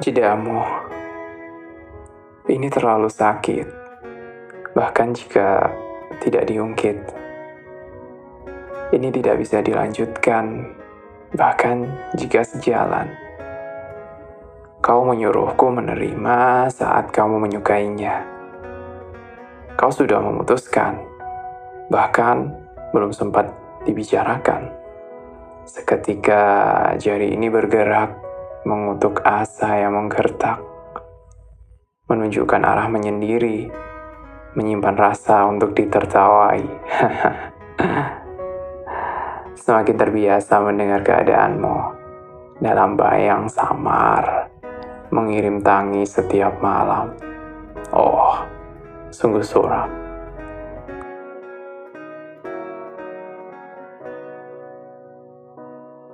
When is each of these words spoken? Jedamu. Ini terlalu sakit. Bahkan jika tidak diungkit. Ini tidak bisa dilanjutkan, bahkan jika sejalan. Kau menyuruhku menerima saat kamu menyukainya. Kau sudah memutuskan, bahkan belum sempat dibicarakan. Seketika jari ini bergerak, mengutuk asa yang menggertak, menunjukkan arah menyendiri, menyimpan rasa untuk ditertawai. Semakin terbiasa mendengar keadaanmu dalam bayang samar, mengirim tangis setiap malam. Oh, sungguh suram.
Jedamu. 0.00 0.64
Ini 2.48 2.72
terlalu 2.72 3.12
sakit. 3.12 3.68
Bahkan 4.72 5.12
jika 5.12 5.68
tidak 6.24 6.48
diungkit. 6.48 6.96
Ini 8.96 9.12
tidak 9.12 9.44
bisa 9.44 9.60
dilanjutkan, 9.60 10.72
bahkan 11.36 11.84
jika 12.16 12.40
sejalan. 12.40 13.12
Kau 14.80 15.04
menyuruhku 15.04 15.68
menerima 15.68 16.72
saat 16.72 17.12
kamu 17.12 17.36
menyukainya. 17.36 18.24
Kau 19.76 19.92
sudah 19.92 20.16
memutuskan, 20.24 20.96
bahkan 21.92 22.56
belum 22.96 23.12
sempat 23.12 23.52
dibicarakan. 23.84 24.64
Seketika 25.68 26.40
jari 26.96 27.36
ini 27.36 27.52
bergerak, 27.52 28.29
mengutuk 28.64 29.24
asa 29.24 29.80
yang 29.80 29.96
menggertak, 29.96 30.60
menunjukkan 32.08 32.60
arah 32.60 32.88
menyendiri, 32.88 33.72
menyimpan 34.56 34.96
rasa 34.96 35.46
untuk 35.48 35.72
ditertawai. 35.76 36.64
Semakin 39.60 39.96
terbiasa 39.96 40.60
mendengar 40.64 41.04
keadaanmu 41.04 41.76
dalam 42.64 42.96
bayang 42.96 43.48
samar, 43.48 44.48
mengirim 45.12 45.60
tangis 45.60 46.16
setiap 46.16 46.58
malam. 46.64 47.12
Oh, 47.92 48.40
sungguh 49.12 49.44
suram. 49.44 49.99